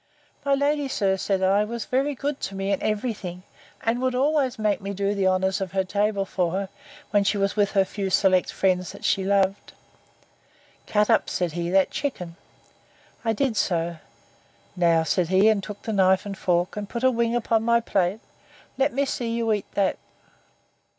[0.43, 3.43] My lady, sir, said I, was very good to me in every thing,
[3.83, 6.69] and would always make me do the honours of her table for her,
[7.11, 9.73] when she was with her few select friends that she loved.
[10.87, 12.35] Cut up, said he, that chicken.
[13.23, 13.97] I did so.
[14.75, 17.79] Now, said he, and took a knife and fork, and put a wing upon my
[17.79, 18.21] plate,
[18.79, 19.99] let me see you eat that.